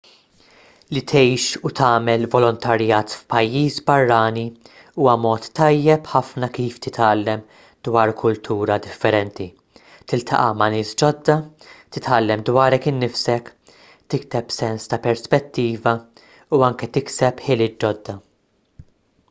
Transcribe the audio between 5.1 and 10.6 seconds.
mod tajjeb ħafna kif titgħallem dwar kultura differenti tiltaqa'